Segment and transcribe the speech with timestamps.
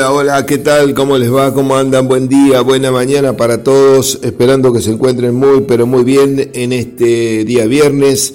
[0.00, 0.94] Hola, hola, ¿qué tal?
[0.94, 1.52] ¿Cómo les va?
[1.52, 2.08] ¿Cómo andan?
[2.08, 4.18] Buen día, buena mañana para todos.
[4.22, 8.32] Esperando que se encuentren muy, pero muy bien en este día viernes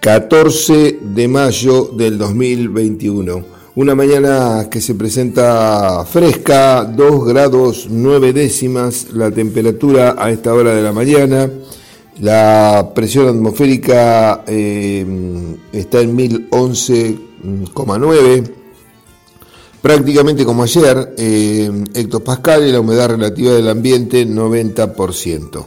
[0.00, 3.44] 14 de mayo del 2021.
[3.74, 10.76] Una mañana que se presenta fresca, 2 grados 9 décimas la temperatura a esta hora
[10.76, 11.50] de la mañana.
[12.20, 15.04] La presión atmosférica eh,
[15.72, 18.59] está en 1011,9
[19.82, 25.66] prácticamente como ayer, eh, hectopascal y la humedad relativa del ambiente 90%.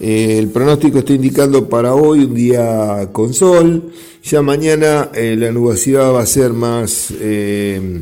[0.00, 5.52] Eh, el pronóstico está indicando para hoy un día con sol, ya mañana eh, la
[5.52, 8.00] nubosidad va a ser más eh,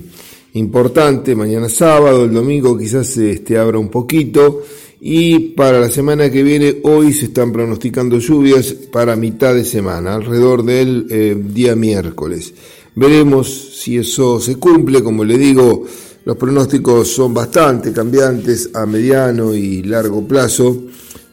[0.52, 4.62] importante, mañana sábado, el domingo quizás este, abra un poquito
[5.00, 10.14] y para la semana que viene hoy se están pronosticando lluvias para mitad de semana,
[10.14, 12.54] alrededor del día miércoles.
[12.94, 13.48] Veremos
[13.82, 15.84] si eso se cumple, como le digo,
[16.24, 20.84] los pronósticos son bastante cambiantes a mediano y largo plazo.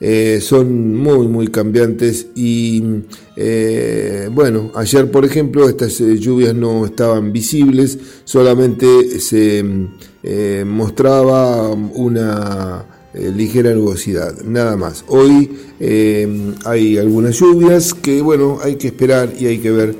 [0.01, 2.83] Eh, son muy muy cambiantes y
[3.37, 9.63] eh, bueno ayer por ejemplo estas eh, lluvias no estaban visibles solamente se
[10.65, 15.49] mostraba una ligera nubosidad nada más hoy
[16.65, 19.95] hay algunas lluvias que bueno hay que esperar y hay que ver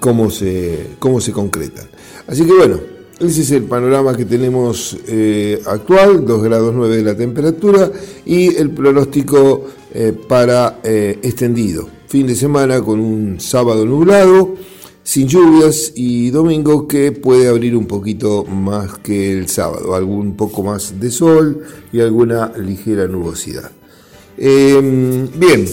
[0.00, 1.88] cómo se, cómo se concretan.
[2.26, 2.78] Así que bueno,
[3.20, 7.90] ese es el panorama que tenemos eh, actual, 2 grados 9 de la temperatura
[8.24, 11.88] y el pronóstico eh, para eh, extendido.
[12.06, 14.54] Fin de semana con un sábado nublado,
[15.02, 20.62] sin lluvias y domingo que puede abrir un poquito más que el sábado, algún poco
[20.62, 21.62] más de sol
[21.92, 23.72] y alguna ligera nubosidad.
[24.36, 25.66] bien,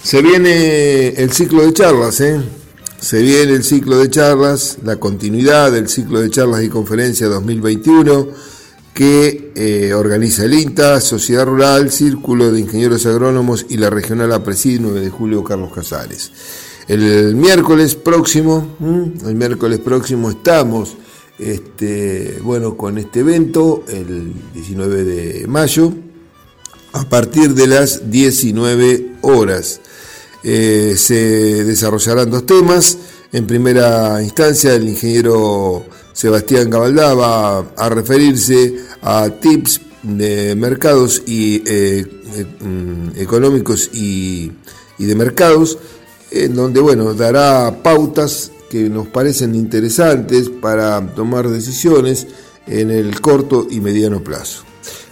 [0.00, 2.40] se viene el ciclo de charlas, ¿eh?
[3.00, 8.28] Se viene el ciclo de charlas, la continuidad del ciclo de charlas y conferencias 2021
[8.96, 14.80] que eh, organiza el INTA, Sociedad Rural, Círculo de Ingenieros Agrónomos y la Regional APRESID
[14.80, 16.32] 9 de Julio Carlos Casares.
[16.88, 20.96] El, miércoles próximo, el miércoles próximo estamos
[21.38, 25.92] este, bueno, con este evento, el 19 de mayo,
[26.92, 29.82] a partir de las 19 horas.
[30.48, 32.96] Eh, se desarrollarán dos temas.
[33.32, 41.64] En primera instancia, el ingeniero Sebastián Cabaldá va a referirse a tips de mercados y
[41.66, 42.06] eh,
[42.36, 44.52] eh, mm, económicos y,
[44.98, 45.78] de mercados,
[46.30, 52.28] en donde bueno, dará pautas que nos parecen interesantes para tomar decisiones
[52.68, 54.62] en el corto y mediano plazo.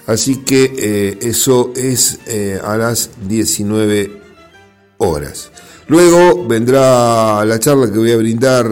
[0.07, 2.21] Así que eso es
[2.63, 4.24] a las 19
[5.89, 8.67] Luego vendrá la charla que voy a brindar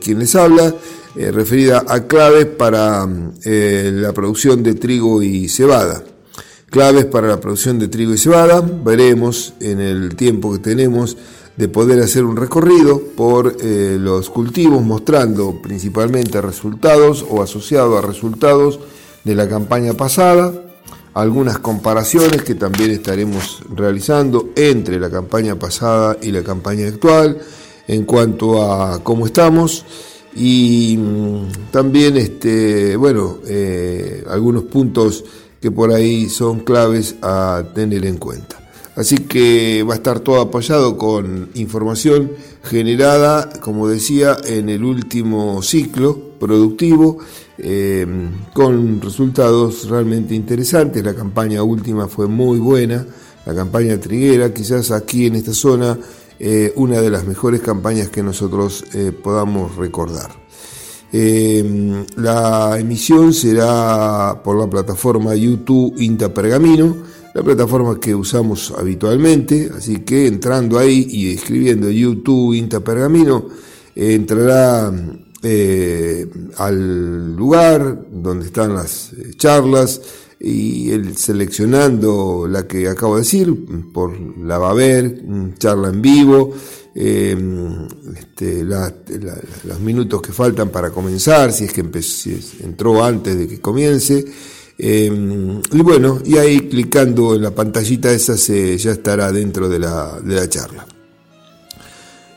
[0.00, 0.74] quien les habla,
[1.16, 3.08] eh, referida a claves para
[3.44, 6.02] eh, la producción de trigo y cebada.
[6.70, 8.60] Claves para la producción de trigo y cebada.
[8.60, 11.16] Veremos en el tiempo que tenemos
[11.56, 18.06] de poder hacer un recorrido por eh, los cultivos mostrando principalmente resultados o asociados a
[18.06, 18.78] resultados
[19.24, 20.52] de la campaña pasada,
[21.18, 27.38] algunas comparaciones que también estaremos realizando entre la campaña pasada y la campaña actual
[27.88, 29.84] en cuanto a cómo estamos.
[30.36, 35.24] Y mm, también este bueno eh, algunos puntos
[35.60, 38.60] que por ahí son claves a tener en cuenta.
[38.94, 42.30] Así que va a estar todo apoyado con información
[42.62, 47.18] generada como decía en el último ciclo productivo
[47.58, 48.06] eh,
[48.52, 51.04] con resultados realmente interesantes.
[51.04, 53.04] La campaña última fue muy buena,
[53.44, 55.98] la campaña triguera, quizás aquí en esta zona
[56.38, 60.30] eh, una de las mejores campañas que nosotros eh, podamos recordar.
[61.10, 66.96] la emisión será por la plataforma YouTube Inta Pergamino,
[67.34, 73.46] la plataforma que usamos habitualmente, así que entrando ahí y escribiendo YouTube Inta Pergamino,
[73.96, 74.92] entrará
[75.42, 76.26] eh,
[76.56, 80.00] al lugar donde están las eh, charlas
[80.40, 83.54] y seleccionando la que acabo de decir,
[83.92, 85.20] por la va a ver,
[85.58, 86.54] charla en vivo,
[86.94, 87.86] em,
[88.16, 91.84] este, los minutos que faltan para comenzar, si es que
[92.62, 94.24] entró antes de que comience.
[94.78, 99.80] Em, y bueno, y ahí clicando en la pantallita esa se, ya estará dentro de
[99.80, 100.97] la, de la charla.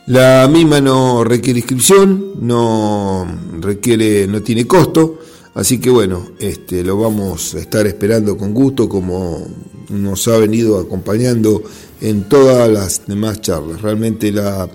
[0.07, 3.27] La misma no requiere inscripción, no
[3.59, 5.19] requiere, no tiene costo,
[5.53, 9.47] así que bueno, este, lo vamos a estar esperando con gusto como
[9.89, 11.61] nos ha venido acompañando
[12.01, 13.81] en todas las demás charlas.
[13.81, 14.67] Realmente la,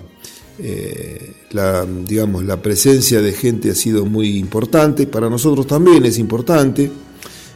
[1.51, 6.89] la, digamos, la presencia de gente ha sido muy importante, para nosotros también es importante,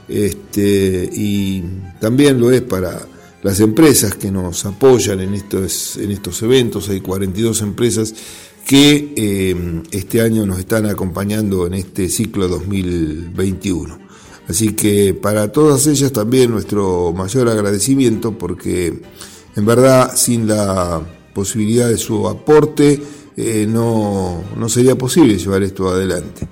[0.08, 1.64] este, y
[2.00, 3.08] también lo es para
[3.44, 8.14] las empresas que nos apoyan en estos, en estos eventos, hay 42 empresas
[8.66, 14.00] que eh, este año nos están acompañando en este ciclo 2021.
[14.48, 19.02] Así que para todas ellas también nuestro mayor agradecimiento porque
[19.56, 21.02] en verdad sin la
[21.34, 23.02] posibilidad de su aporte
[23.38, 26.48] eh, no, no, sería posible llevar esto adelante.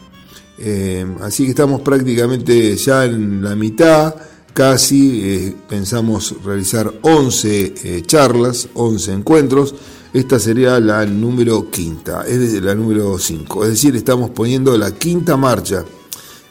[0.57, 4.15] Eh, así que estamos prácticamente ya en la mitad
[4.59, 9.73] casi, eh, pensamos realizar 11 eh, charlas, 11 encuentros.
[10.11, 13.63] Esta sería la número quinta, es la número 5.
[13.63, 15.85] Es decir, estamos poniendo la quinta marcha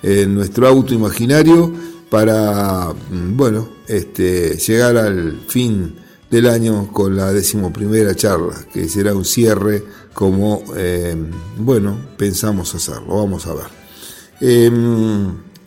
[0.03, 1.71] en nuestro auto imaginario
[2.09, 5.95] para, mm, bueno, este, llegar al fin
[6.31, 9.85] del año con la decimoprimera charla, que será un cierre
[10.15, 11.15] como, eh,
[11.59, 13.17] bueno, pensamos hacerlo.
[13.17, 13.67] Vamos a ver.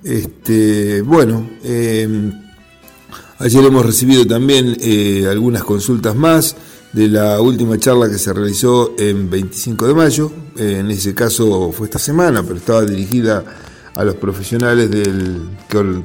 [0.04, 2.32] Este, bueno, em,
[3.40, 6.56] ayer hemos recibido también eh, algunas consultas más
[6.94, 10.32] de la última charla que se realizó en 25 de mayo.
[10.58, 13.44] Eh, en ese caso fue esta semana, pero estaba dirigida
[13.94, 15.42] a los profesionales del,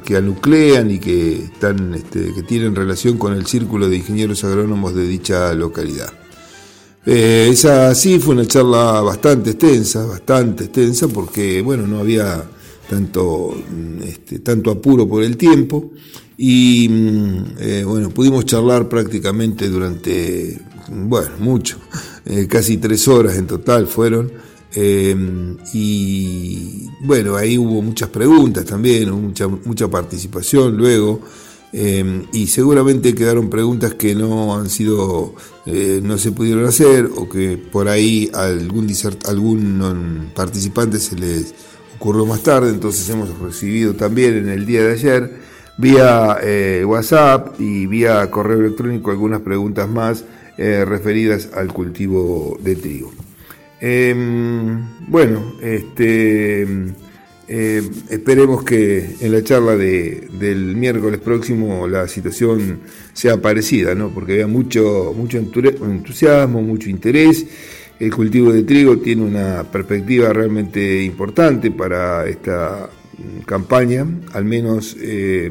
[0.05, 4.95] que, anuclean y que, están, este, que tienen relación con el círculo de ingenieros agrónomos
[4.95, 6.13] de dicha localidad.
[7.07, 12.45] Eh, esa sí fue una charla bastante extensa, bastante extensa, porque bueno, no había
[12.89, 15.91] tanto, mm, este, tanto apuro por el tiempo
[16.37, 20.59] y mm, eh, bueno, pudimos charlar prácticamente durante,
[20.91, 21.79] bueno, mucho,
[22.27, 24.33] eh, casi tres horas en total fueron.
[24.75, 31.21] Em, y bueno, ahí hubo muchas preguntas también, mucha, mucha participación luego.
[32.33, 35.35] Y seguramente quedaron preguntas que no han sido,
[35.67, 38.91] eh, no se pudieron hacer o que por ahí algún,
[39.27, 41.55] algún participante se les
[41.97, 45.31] ocurrió más tarde, entonces hemos recibido también en el día de ayer
[45.79, 50.25] vía eh, WhatsApp y vía correo electrónico algunas preguntas más
[50.57, 53.13] eh, referidas al cultivo de trigo.
[53.81, 56.63] Em, bueno, este,
[57.49, 62.81] eh, esperemos que en la charla de, del miércoles próximo la situación
[63.13, 64.11] sea parecida, ¿no?
[64.11, 67.47] porque había mucho, mucho entusiasmo, mucho interés
[67.99, 74.97] el cultivo de trigo tiene una perspectiva realmente importante para esta mm, campaña, al menos
[75.01, 75.51] eh,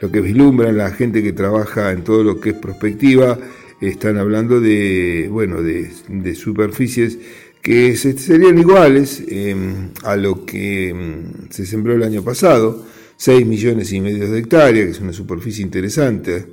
[0.00, 3.38] lo que vislumbran la gente que trabaja en todo lo que es prospectiva,
[3.80, 7.18] están hablando de, bueno, de, superficies
[7.62, 12.84] que serían iguales em, a lo que mm, se sembró el año pasado,
[13.16, 16.46] 6 millones y medio de hectáreas, que es una superficie interesante,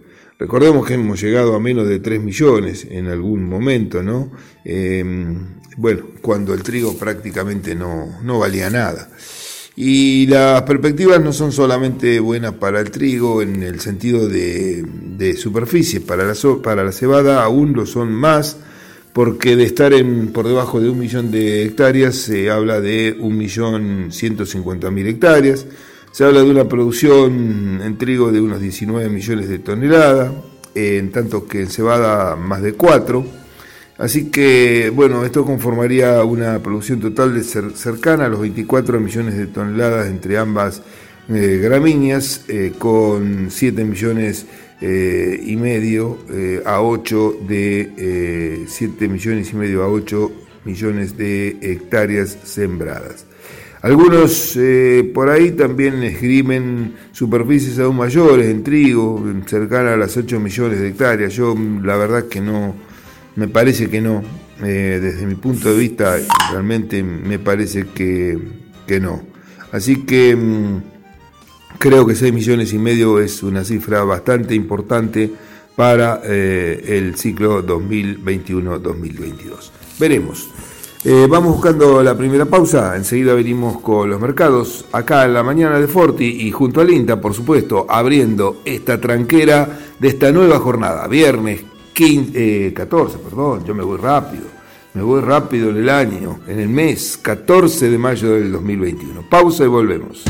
[0.44, 4.30] Recordemos que hemos llegado a menos de 3 millones en algún momento, ¿no?
[4.66, 5.38] Em,
[5.78, 9.10] bueno, cuando el trigo prácticamente no, no, valía nada.
[9.78, 16.02] Y las perspectivas no son solamente buenas para el trigo en el sentido de, superficie,
[16.02, 18.58] para la, para la cebada aún lo son más,
[19.14, 23.38] porque de estar en, por debajo de un millón de hectáreas se habla de un
[23.38, 25.66] millón ciento cincuenta mil hectáreas.
[26.14, 30.32] Se habla de una producción en trigo de unos 19 millones de toneladas,
[30.76, 33.26] en tanto que en cebada más de 4.
[33.98, 39.48] Así que, bueno, esto conformaría una producción total de cercana a los 24 millones de
[39.48, 40.84] toneladas entre ambas
[41.30, 44.46] eh, gramíneas, eh, con 7 millones
[44.82, 46.20] eh, y medio
[46.64, 50.32] a 8 de 7 millones y medio a 8
[50.64, 53.26] millones de hectáreas sembradas.
[53.84, 60.40] Algunos eh, por ahí también esgrimen superficies aún mayores en trigo, cercanas a las 8
[60.40, 61.34] millones de hectáreas.
[61.34, 62.74] Yo la verdad que no,
[63.36, 64.24] me parece que no.
[64.64, 66.18] Eh, desde mi punto de vista
[66.50, 68.40] realmente me parece que,
[69.02, 69.22] no.
[69.74, 70.82] Así que mm,
[71.78, 75.30] creo que 6 millones y medio es una cifra bastante importante
[75.76, 79.72] para eh, el ciclo 2021-2022.
[80.00, 80.48] Veremos.
[81.06, 85.78] Eh, vamos buscando la primera pausa, enseguida venimos con los mercados, acá en la mañana
[85.78, 91.06] de Forti y junto al INTA, por supuesto, abriendo esta tranquera de esta nueva jornada,
[91.10, 91.60] viernes
[91.92, 94.46] 15, 14, eh, perdón, yo me voy rápido,
[94.94, 99.28] me voy rápido en el año, en el mes 14 de mayo del 2021.
[99.30, 100.24] Pausa y volvemos.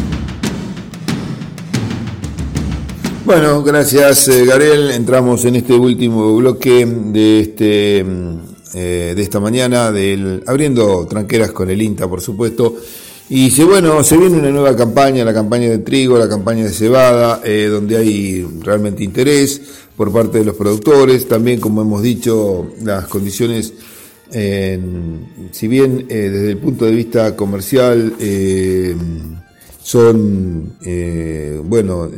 [3.26, 9.40] Bueno, gracias eh, Garel, entramos en este último bloque de este mm, eh, de esta
[9.40, 12.76] mañana, del, abriendo tranqueras con el INTA, por supuesto.
[13.30, 16.72] Y se, bueno, se viene una nueva campaña, la campaña de trigo, la campaña de
[16.72, 19.62] cebada, eh, donde hay realmente interés
[19.96, 21.28] por parte de los productores.
[21.28, 23.74] También, como hemos dicho, las condiciones
[24.32, 28.16] si bien desde el punto de vista comercial
[29.84, 30.74] son,
[31.66, 32.10] bueno,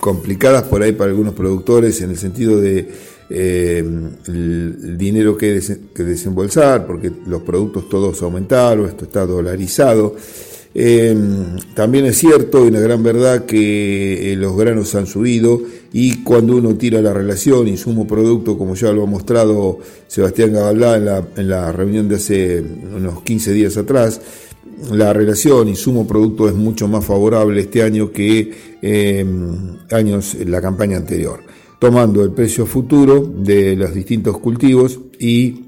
[0.00, 2.88] complicadas por ahí para algunos productores en el sentido de
[3.28, 5.60] el dinero que,
[5.94, 10.14] que desembolsar, porque los productos todos aumentaron, esto está dolarizado.
[10.78, 16.22] Em, también es cierto y una gran verdad que eh, los granos han subido y
[16.22, 21.28] cuando uno tira la relación insumo-producto, como ya lo ha mostrado Sebastián Gabaldá en la,
[21.34, 24.20] en la reunión de hace unos 15 días atrás,
[24.92, 31.40] la relación insumo-producto es mucho más favorable este año que em, años la campaña anterior,
[31.78, 35.64] tomando el precio futuro de los distintos cultivos y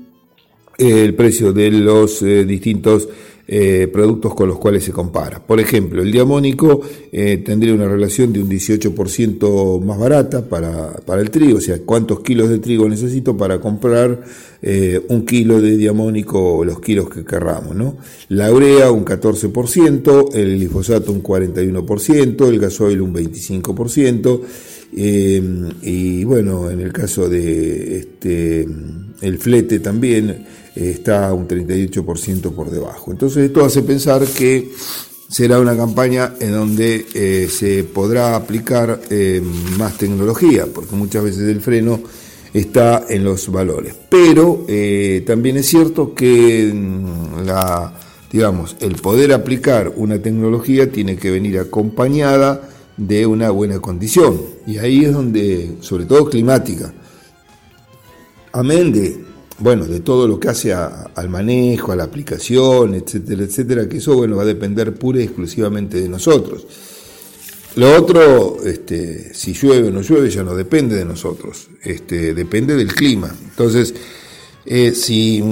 [0.78, 3.08] el precio de los eh, distintos
[3.50, 5.40] eh, productos con los cuales se compara.
[5.40, 11.22] Por ejemplo, el diamónico eh, tendría una relación de un 18% más barata para, para,
[11.22, 14.22] el trigo, o sea, cuántos kilos de trigo necesito para comprar
[14.60, 17.74] eh, un kilo de diamónico o los kilos que querramos.
[17.74, 17.96] ¿no?
[18.28, 24.40] La urea un 14%, el glifosato un 41%, el gasoil un 25%.
[24.92, 28.66] Y bueno, en el caso de este,
[29.20, 33.10] el flete también está un 38% por debajo.
[33.10, 34.70] Entonces esto hace pensar que
[35.28, 39.42] será una campaña en donde eh, se podrá aplicar eh,
[39.78, 42.00] más tecnología, porque muchas veces el freno
[42.54, 43.94] está en los valores.
[44.08, 47.92] Pero eh, también es cierto que mm, la,
[48.32, 54.38] digamos, el poder aplicar una tecnología tiene que venir acompañada de una buena condición.
[54.66, 56.92] Y ahí es donde, sobre todo climática,
[58.52, 59.28] amén de
[59.60, 64.14] bueno, de todo lo que hace al manejo, a la aplicación, etcétera, etcétera, que eso
[64.14, 66.64] bueno, va a depender pura y exclusivamente de nosotros.
[67.74, 72.76] Lo otro, este, si llueve o no llueve, ya no depende de nosotros, este, depende
[72.76, 73.34] del clima.
[73.50, 73.94] Entonces,
[74.64, 75.42] eh, si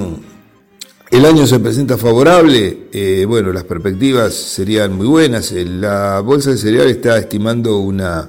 [1.10, 5.52] el año se presenta favorable, eh, bueno, las perspectivas serían muy buenas.
[5.52, 8.28] La Bolsa de Cereal está estimando una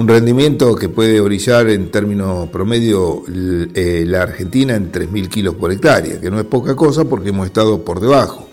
[0.00, 5.70] un rendimiento que puede orillar en términos promedio eh, la Argentina en 3.000 kilos por
[5.70, 8.48] hectárea, que no es poca cosa porque hemos estado por debajo.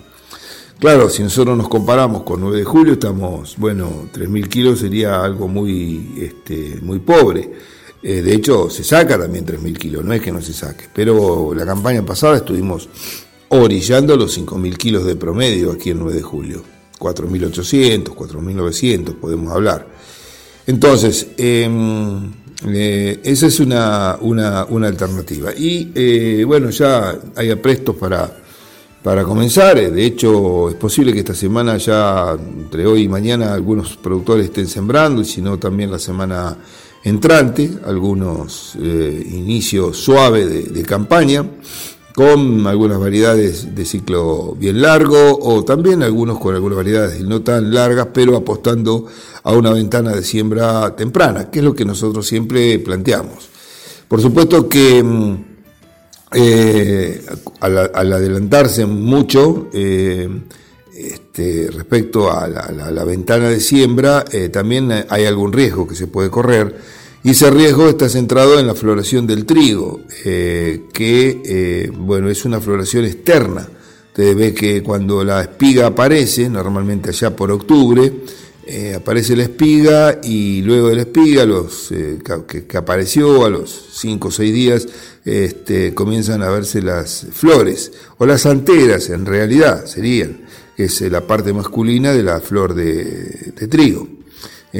[0.77, 5.47] Claro, si nosotros nos comparamos con 9 de julio, estamos, bueno, 3.000 kilos sería algo
[5.47, 7.49] muy, este, muy pobre.
[8.03, 10.89] Eh, de hecho, se saca también 3.000 kilos, no es que no se saque.
[10.93, 12.89] Pero la campaña pasada estuvimos
[13.49, 16.63] orillando los 5.000 kilos de promedio aquí en 9 de julio.
[16.99, 19.87] 4.800, 4.900 podemos hablar.
[20.65, 22.31] Entonces, em,
[22.67, 25.51] eh, esa es una, una, alternativa.
[25.55, 28.35] Y eh, bueno, ya hay aprestos para,
[29.03, 29.75] para comenzar.
[29.91, 34.67] De hecho, es posible que esta semana ya, entre hoy y mañana, algunos productores estén
[34.67, 36.57] sembrando, y si no, también la semana
[37.03, 41.45] entrante, algunos eh, inicios suaves de campaña
[42.17, 47.71] con algunas variedades de ciclo bien largo o también algunos con algunas variedades no tan
[47.71, 49.05] largas, pero apostando
[49.43, 53.49] a una ventana de siembra temprana, que es lo que nosotros siempre planteamos.
[54.07, 55.35] Por supuesto que mm,
[56.33, 57.23] eh,
[57.59, 57.77] al,
[58.11, 60.27] adelantarse mucho eh,
[60.95, 66.31] este, respecto a la, ventana de siembra, eh, también hay algún riesgo que se puede
[66.31, 66.81] correr
[67.27, 72.45] y ese riesgo está centrado en la floración del trigo, eh, que eh, bueno, es
[72.45, 73.67] una floración externa.
[74.07, 78.13] Usted ve que cuando la espiga aparece, normalmente allá por octubre,
[78.65, 81.89] eh, aparece la espiga y luego de la espiga, los,
[82.47, 84.87] que, apareció a los 5 o 6 días,
[85.25, 90.45] este, comienzan a verse las flores, o las anteras en realidad serían,
[90.77, 94.16] que es la parte masculina de la flor de trigo.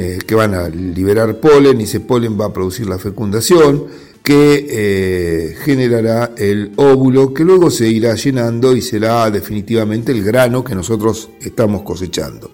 [0.00, 3.86] Eh, que van a liberar polen y ese polen va a producir la fecundación
[4.22, 10.62] que eh, generará el óvulo que luego se irá llenando y será definitivamente el grano
[10.62, 12.48] que nosotros estamos cosechando.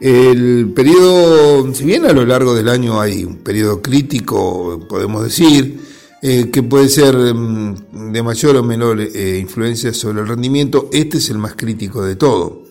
[0.00, 5.78] El periodo, si bien a lo largo del año hay un periodo crítico, podemos decir,
[6.20, 11.30] eh, que puede ser mm, de mayor o menor influencia sobre el rendimiento, este es
[11.30, 12.69] el más crítico de todo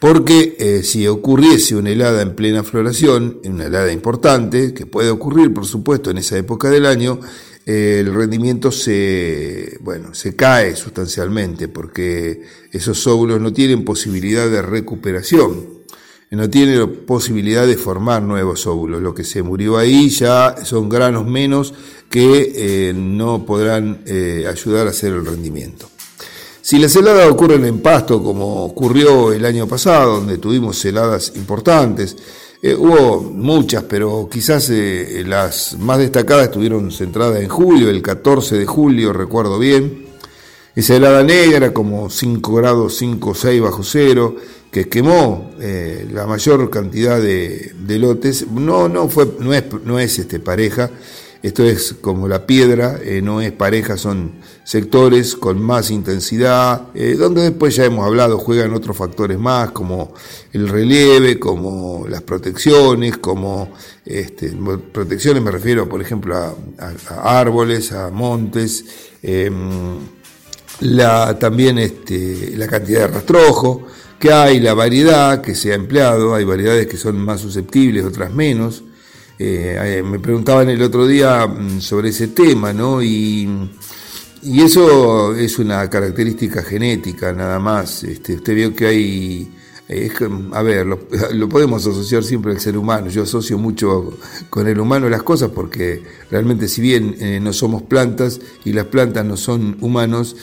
[0.00, 5.52] porque eh, si ocurriese una helada en plena floración, una helada importante, que puede ocurrir
[5.52, 7.20] por supuesto en esa época del año,
[7.66, 14.62] eh, el rendimiento se, bueno, se cae sustancialmente porque esos óvulos no tienen posibilidad de
[14.62, 15.78] recuperación,
[16.30, 19.02] no tienen posibilidad de formar nuevos óvulos.
[19.02, 21.74] Lo que se murió ahí ya son granos menos
[22.10, 24.04] que eh, no podrán
[24.46, 25.88] ayudar a hacer el rendimiento.
[26.68, 32.14] Si las heladas ocurren en pasto, como ocurrió el año pasado, donde tuvimos heladas importantes,
[32.60, 38.58] eh, hubo muchas, pero quizás eh, las más destacadas estuvieron centradas en julio, el 14
[38.58, 40.08] de julio, recuerdo bien.
[40.76, 44.36] esa helada negra como 5 grados 5 6 bajo cero
[44.70, 50.18] que quemó eh, la mayor cantidad de, lotes no no fue no es no es
[50.18, 50.90] este pareja
[51.42, 54.32] esto es como la piedra, eh, no es pareja, son
[54.64, 60.14] sectores con más intensidad, eh, donde después ya hemos hablado, juegan otros factores más, como
[60.52, 63.70] el relieve, como las protecciones, como
[64.04, 64.52] este,
[64.92, 68.84] protecciones me refiero, por ejemplo, a, árboles, a montes,
[69.22, 69.98] em,
[70.80, 73.86] la, también este, la cantidad de rastrojo
[74.18, 78.32] que hay, la variedad que se ha empleado, hay variedades que son más susceptibles, otras
[78.32, 78.82] menos.
[79.38, 83.02] Eh, eh, me preguntaban el otro día mm, sobre ese tema, ¿no?
[83.02, 83.48] Y,
[84.42, 88.04] eso es una característica genética, nada más.
[88.04, 89.52] Este, usted vio que hay.
[90.52, 90.86] a ver,
[91.34, 93.08] lo, podemos asociar siempre al ser humano.
[93.08, 94.16] Yo asocio mucho
[94.50, 98.86] con el humano las cosas porque realmente, si bien eh, no somos plantas y las
[98.86, 100.36] plantas no son humanos,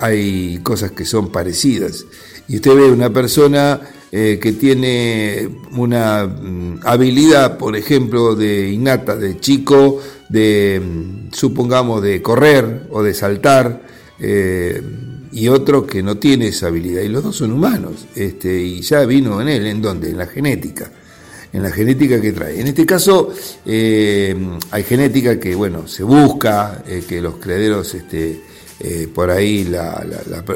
[0.00, 2.06] hay cosas que son parecidas.
[2.48, 3.80] Y usted ve una persona
[4.18, 12.00] eh, que tiene una mm, habilidad, por ejemplo, de innata, de chico, de, mm, supongamos,
[12.00, 13.82] de correr o de saltar,
[14.18, 14.80] eh,
[15.32, 19.04] y otro que no tiene esa habilidad, y los dos son humanos, este, y ya
[19.04, 20.08] vino en él, ¿en dónde?
[20.08, 20.90] En la genética
[21.52, 22.60] en la genética que trae.
[22.60, 23.32] En este caso
[23.64, 24.34] eh,
[24.70, 28.40] hay genética que, bueno, se busca, que los crederos este,
[28.78, 30.06] eh, por ahí la,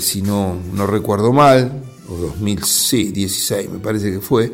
[0.00, 4.52] si no, no recuerdo mal, o 2016 me parece que fue,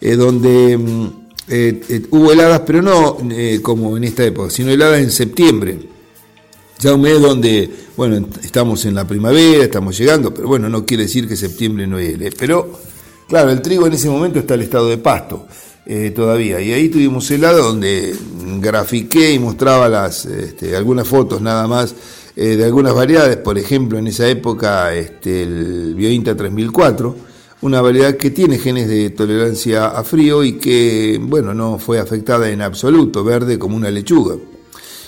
[0.00, 1.06] eh, donde mm,
[1.48, 3.18] eh, eh, hubo heladas, pero no
[3.62, 5.78] como en esta época, sino heladas en septiembre.
[6.78, 11.04] Ya un mes donde, bueno, estamos en la primavera, estamos llegando, pero bueno, no quiere
[11.04, 12.30] decir que septiembre no hele.
[12.30, 12.78] Pero,
[13.26, 15.46] claro, el trigo en ese momento está en estado de pasto
[16.14, 16.60] todavía.
[16.60, 18.14] Y ahí tuvimos helada donde
[18.60, 21.94] grafiqué y mostraba las, este, algunas fotos nada más
[22.40, 27.16] eh, de algunas variedades, por ejemplo, en esa época este, el Biointa 3004,
[27.62, 32.48] una variedad que tiene genes de tolerancia a frío y que, bueno, no fue afectada
[32.48, 34.36] en absoluto, verde como una lechuga.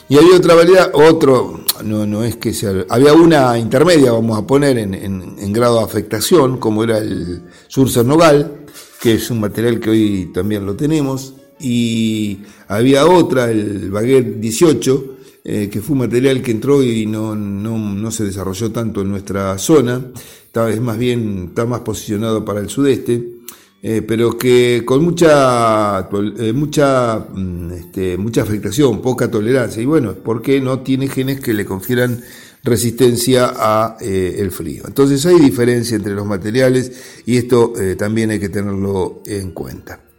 [0.09, 4.45] Y había otra variedad, otro, no, no es que sea, había una intermedia, vamos a
[4.45, 8.64] poner, en, grado de afectación, como era el Surcer Nogal,
[9.01, 15.20] que es un material que hoy también lo tenemos, y había otra, el Baguette 18,
[15.42, 19.57] eh, que fue un material que entró y no, no, se desarrolló tanto en nuestra
[19.57, 20.05] zona,
[20.44, 23.37] está, es más bien, está más posicionado para el sudeste,
[23.83, 30.14] eh, pero que con mucha, eh, mucha, mm, este, mucha afectación, poca tolerancia, y bueno,
[30.22, 32.20] porque no tiene genes que le confieran
[32.62, 34.83] resistencia a el frío.
[34.87, 40.10] Entonces hay diferencia entre los materiales y esto también hay que tenerlo en cuenta.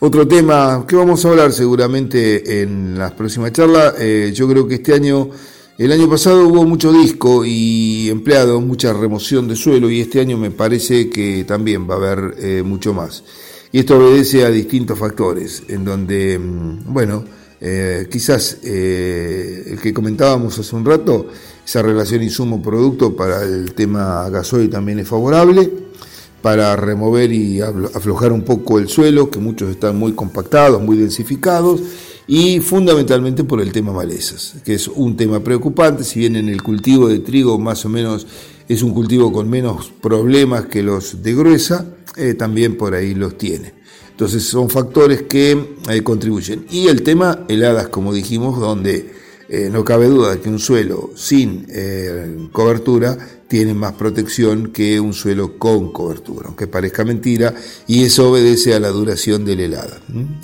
[0.00, 4.76] Otro tema que vamos a hablar seguramente en las próximas charlas, eh, yo creo que
[4.76, 5.28] este año,
[5.76, 10.38] el año pasado hubo mucho disco y empleado, mucha remoción de suelo y este año
[10.38, 13.24] me parece que también va a haber eh, mucho más.
[13.72, 17.24] Y esto obedece a distintos factores, en donde, mm, bueno,
[17.60, 21.26] eh, quizás el que comentábamos hace un rato,
[21.66, 25.87] esa relación insumo-producto para el tema gasoil también es favorable
[26.42, 31.80] para remover y aflojar un poco el suelo, que muchos están muy compactados, muy densificados,
[32.26, 36.62] y fundamentalmente por el tema malezas, que es un tema preocupante, si bien en el
[36.62, 38.26] cultivo de trigo más o menos
[38.68, 43.38] es un cultivo con menos problemas que los de gruesa, eh, también por ahí los
[43.38, 43.72] tiene.
[44.10, 46.66] Entonces son factores que eh, contribuyen.
[46.70, 49.10] Y el tema heladas, como dijimos, donde
[49.48, 51.66] eh, no cabe duda que un suelo sin
[52.52, 53.16] cobertura
[53.48, 57.54] tiene más protección que un suelo con cobertura, aunque parezca mentira,
[57.86, 60.00] y eso obedece a la duración de la helada.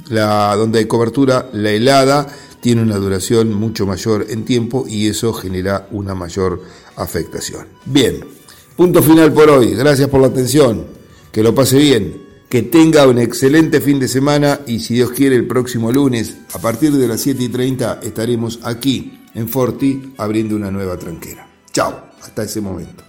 [0.08, 2.26] La, donde hay cobertura, la helada
[2.64, 6.62] tiene una duración mucho mayor en tiempo y eso genera una mayor
[6.96, 7.66] afectación.
[7.84, 8.24] Bien,
[8.74, 9.74] punto final por hoy.
[9.74, 10.86] Gracias por la atención.
[11.30, 12.23] Que lo pase bien.
[12.54, 16.60] Que tenga un excelente fin de semana y si Dios quiere el próximo lunes a
[16.60, 21.48] partir de las 7 y 30 estaremos aquí en Forti abriendo una nueva tranquera.
[21.72, 23.03] Chao hasta ese momento.